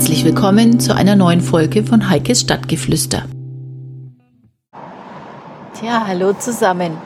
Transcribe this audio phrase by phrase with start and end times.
[0.00, 3.24] Herzlich willkommen zu einer neuen Folge von Heikes Stadtgeflüster.
[5.78, 6.96] Tja, hallo zusammen.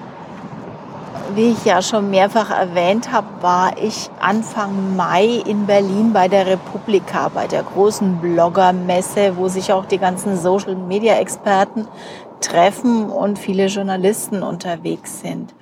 [1.35, 6.47] Wie ich ja schon mehrfach erwähnt habe, war ich Anfang Mai in Berlin bei der
[6.47, 11.89] Republika, bei der großen Bloggermesse, wo sich auch die ganzen Social-Media-Experten
[12.41, 15.53] treffen und viele Journalisten unterwegs sind.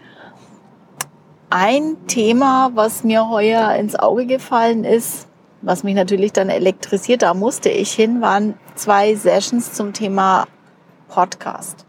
[1.48, 5.28] Ein Thema, was mir heuer ins Auge gefallen ist,
[5.62, 10.46] was mich natürlich dann elektrisiert, da musste ich hin, waren zwei Sessions zum Thema
[11.08, 11.86] Podcast.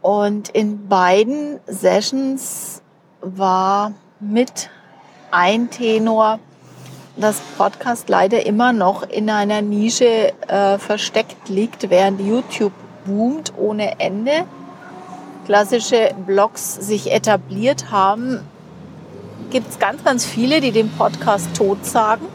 [0.00, 2.80] Und in beiden Sessions
[3.20, 4.70] war mit
[5.32, 6.38] ein Tenor,
[7.16, 12.72] dass Podcast leider immer noch in einer Nische äh, versteckt liegt, während YouTube
[13.04, 14.44] boomt ohne Ende.
[15.44, 18.40] Klassische Blogs sich etabliert haben,
[19.50, 22.26] gibt es ganz, ganz viele, die den Podcast tot sagen.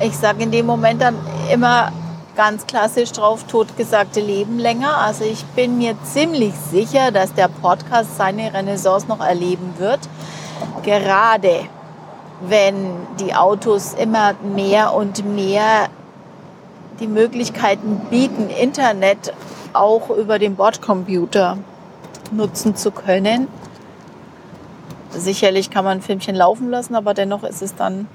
[0.00, 1.16] Ich sage in dem Moment dann
[1.52, 1.92] immer
[2.36, 4.96] ganz klassisch drauf, totgesagte Leben länger.
[4.98, 10.00] Also ich bin mir ziemlich sicher, dass der Podcast seine Renaissance noch erleben wird.
[10.82, 11.66] Gerade
[12.40, 12.74] wenn
[13.20, 15.88] die Autos immer mehr und mehr
[16.98, 19.32] die Möglichkeiten bieten, Internet
[19.72, 21.58] auch über den Bordcomputer
[22.32, 23.48] nutzen zu können
[25.14, 28.08] Sicherlich kann man ein Filmchen laufen lassen, aber dennoch ist es dann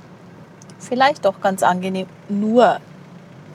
[0.79, 2.77] vielleicht doch ganz angenehm, nur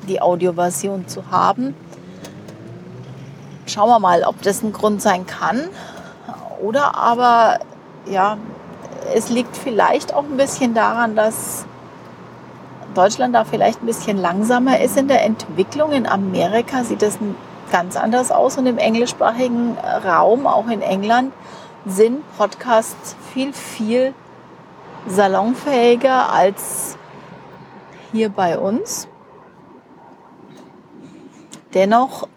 [0.09, 1.75] die Audioversion zu haben.
[3.67, 5.69] Schauen wir mal, ob das ein Grund sein kann.
[6.61, 7.59] Oder aber,
[8.07, 8.37] ja,
[9.15, 11.67] es liegt vielleicht auch ein bisschen daran, dass
[12.95, 15.93] Deutschland da vielleicht ein bisschen langsamer ist in der Entwicklung.
[15.93, 17.19] In Amerika sieht das
[17.71, 21.33] ganz anders aus und im englischsprachigen Raum, auch in England,
[21.87, 24.15] sind Podcasts viel, viel
[25.09, 26.97] salonfähiger als
[28.13, 29.09] hier bei uns.
[31.75, 32.29] Dennoch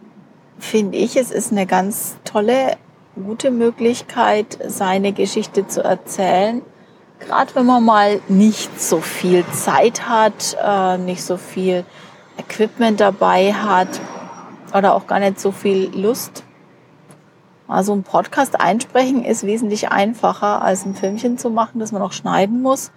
[0.58, 2.78] finde ich, es ist eine ganz tolle,
[3.16, 6.62] gute Möglichkeit, seine Geschichte zu erzählen.
[7.20, 11.86] Gerade wenn man mal nicht so viel Zeit hat, äh, nicht so viel
[12.38, 13.88] Equipment dabei hat
[14.74, 16.45] oder auch gar nicht so viel Lust
[17.68, 22.14] also ein Podcast einsprechen ist wesentlich einfacher als ein Filmchen zu machen, das man noch
[22.14, 22.92] schneiden muss.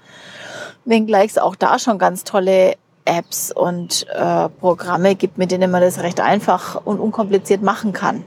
[0.85, 2.75] Wenngleich es auch da schon ganz tolle
[3.05, 8.25] Apps und äh, Programme gibt, mit denen man das recht einfach und unkompliziert machen kann.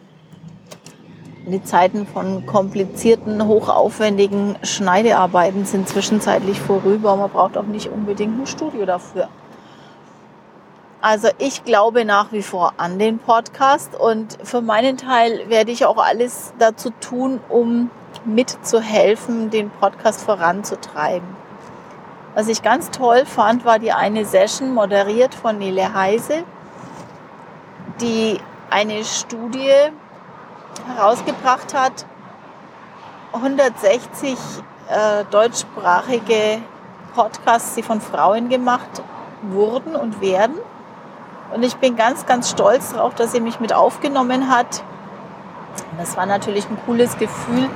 [1.47, 8.39] Die Zeiten von komplizierten, hochaufwendigen Schneidearbeiten sind zwischenzeitlich vorüber und man braucht auch nicht unbedingt
[8.39, 9.27] ein Studio dafür.
[11.01, 15.83] Also ich glaube nach wie vor an den Podcast und für meinen Teil werde ich
[15.87, 17.89] auch alles dazu tun, um
[18.23, 21.27] mitzuhelfen, den Podcast voranzutreiben.
[22.35, 26.43] Was ich ganz toll fand, war die eine Session moderiert von Nele Heise,
[27.99, 29.73] die eine Studie
[30.95, 32.05] herausgebracht hat,
[33.33, 34.37] 160
[34.87, 36.61] äh, deutschsprachige
[37.15, 39.01] Podcasts, die von Frauen gemacht
[39.41, 40.57] wurden und werden.
[41.53, 44.83] Und ich bin ganz, ganz stolz darauf, dass sie mich mit aufgenommen hat.
[45.97, 47.69] Das war natürlich ein cooles Gefühl,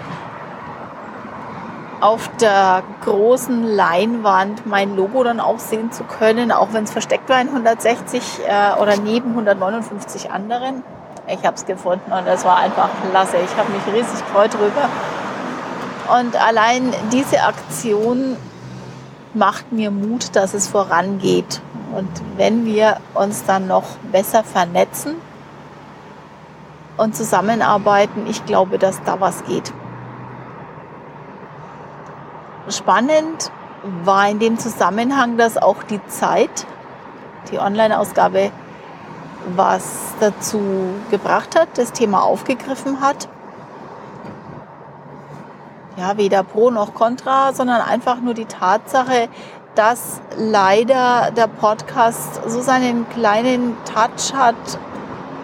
[2.02, 7.30] auf der großen Leinwand mein Logo dann auch sehen zu können, auch wenn es versteckt
[7.30, 10.84] war in 160 äh, oder neben 159 anderen.
[11.28, 13.38] Ich habe es gefunden und es war einfach klasse.
[13.38, 14.90] Ich habe mich riesig gefreut drüber.
[16.19, 18.38] Und allein diese Aktion
[19.35, 21.62] macht mir Mut, dass es vorangeht.
[21.94, 25.16] Und wenn wir uns dann noch besser vernetzen
[26.97, 29.73] und zusammenarbeiten, ich glaube, dass da was geht.
[32.69, 33.51] Spannend
[34.03, 36.66] war in dem Zusammenhang, dass auch die Zeit,
[37.52, 38.52] die Online-Ausgabe,
[39.55, 40.61] was dazu
[41.11, 43.28] gebracht hat, das Thema aufgegriffen hat.
[45.97, 49.30] Ja, weder pro noch contra, sondern einfach nur die Tatsache,
[49.76, 54.56] dass leider der Podcast so seinen kleinen Touch hat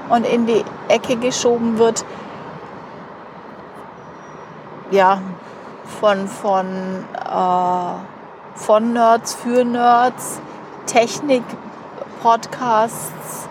[0.10, 2.04] und in die Ecke geschoben wird.
[4.92, 5.22] Ja,
[6.02, 7.94] von, von, äh,
[8.56, 10.42] von Nerds für Nerds,
[10.86, 13.48] Technik-Podcasts,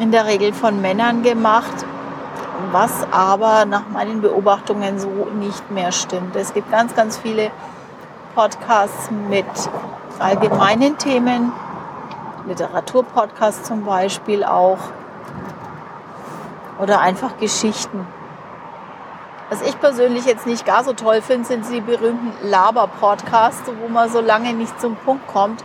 [0.00, 1.84] in der Regel von Männern gemacht,
[2.72, 6.36] was aber nach meinen Beobachtungen so nicht mehr stimmt.
[6.36, 7.50] Es gibt ganz, ganz viele
[8.34, 9.46] Podcasts mit
[10.18, 11.52] allgemeinen Themen,
[12.46, 14.78] Literaturpodcasts zum Beispiel auch
[16.78, 18.06] oder einfach Geschichten.
[19.48, 24.10] Was ich persönlich jetzt nicht gar so toll finde, sind die berühmten Laber-Podcasts, wo man
[24.10, 25.62] so lange nicht zum Punkt kommt.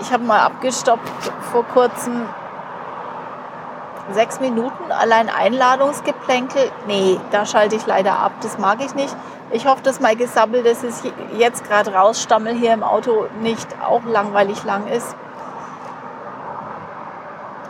[0.00, 2.26] Ich habe mal abgestoppt vor kurzem
[4.12, 6.70] sechs Minuten allein Einladungsgeplänkel.
[6.86, 8.32] Nee, da schalte ich leider ab.
[8.42, 9.14] Das mag ich nicht.
[9.50, 14.04] Ich hoffe, dass mein Gesabbel, das ich jetzt gerade rausstammel hier im Auto, nicht auch
[14.04, 15.14] langweilig lang ist.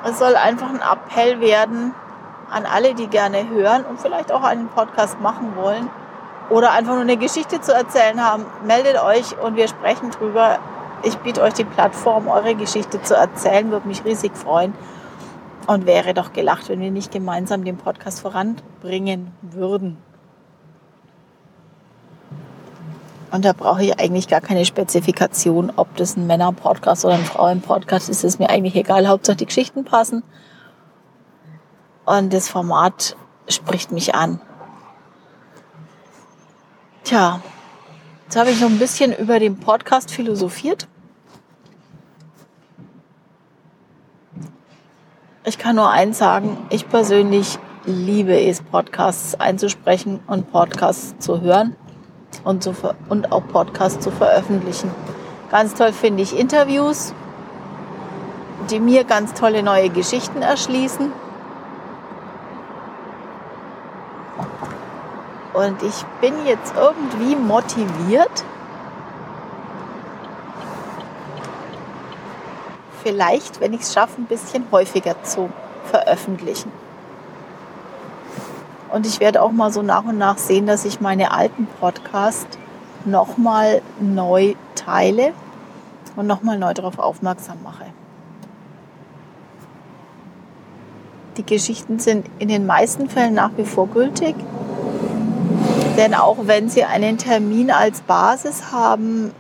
[0.09, 1.95] Es soll einfach ein Appell werden
[2.51, 5.91] an alle, die gerne hören und vielleicht auch einen Podcast machen wollen
[6.49, 8.47] oder einfach nur eine Geschichte zu erzählen haben.
[8.65, 10.59] Meldet euch und wir sprechen drüber.
[11.03, 14.75] Ich biete euch die Plattform, eure Geschichte zu erzählen, würde mich riesig freuen.
[15.67, 19.97] Und wäre doch gelacht, wenn wir nicht gemeinsam den Podcast voranbringen würden.
[23.33, 28.09] Und da brauche ich eigentlich gar keine Spezifikation, ob das ein Männer-Podcast oder ein Frauen-Podcast
[28.09, 28.23] ist.
[28.23, 29.09] Ist mir eigentlich egal.
[29.09, 30.23] Hauptsache die Geschichten passen.
[32.05, 33.17] Und das Format
[33.49, 34.41] spricht mich an.
[37.03, 37.41] Tja,
[38.25, 40.87] jetzt habe ich noch ein bisschen über den Podcast philosophiert.
[45.49, 51.77] Ich kann nur eins sagen, ich persönlich liebe es, Podcasts einzusprechen und Podcasts zu hören
[52.43, 52.75] und, zu
[53.09, 54.91] und auch Podcasts zu veröffentlichen.
[55.53, 57.15] Ganz toll finde ich Interviews,
[58.71, 61.13] die mir ganz tolle neue Geschichten erschließen.
[65.55, 68.45] Und ich bin jetzt irgendwie motiviert,
[73.07, 75.49] vielleicht, wenn ich es schaffe, ein bisschen häufiger zu
[75.85, 76.73] veröffentlichen.
[78.93, 82.59] Und ich werde auch mal so nach und nach sehen, dass ich meine alten Podcasts
[83.05, 85.35] nochmal neu teile
[86.17, 87.85] und nochmal neu darauf aufmerksam mache.
[91.37, 94.35] Die Geschichten sind in den meisten Fällen nach wie vor gültig.
[95.97, 99.31] Denn auch wenn sie einen Termin als Basis haben,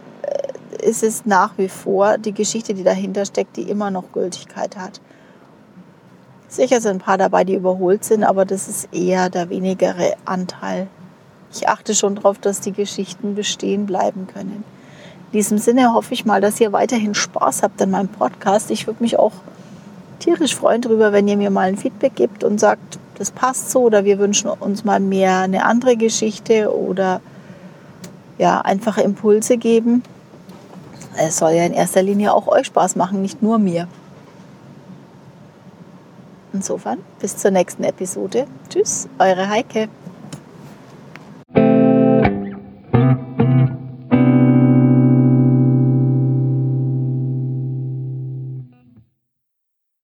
[0.86, 5.00] ist es nach wie vor die Geschichte, die dahinter steckt, die immer noch Gültigkeit hat.
[6.48, 10.86] Sicher sind ein paar dabei, die überholt sind, aber das ist eher der wenigere Anteil.
[11.52, 14.64] Ich achte schon darauf, dass die Geschichten bestehen bleiben können.
[15.32, 18.70] In diesem Sinne hoffe ich mal, dass ihr weiterhin Spaß habt an meinem Podcast.
[18.70, 19.32] Ich würde mich auch
[20.20, 23.80] tierisch freuen darüber, wenn ihr mir mal ein Feedback gebt und sagt, das passt so
[23.82, 27.20] oder wir wünschen uns mal mehr eine andere Geschichte oder
[28.38, 30.02] ja, einfache Impulse geben.
[31.18, 33.88] Es soll ja in erster Linie auch euch Spaß machen, nicht nur mir.
[36.52, 38.46] Insofern, bis zur nächsten Episode.
[38.68, 39.88] Tschüss, eure Heike.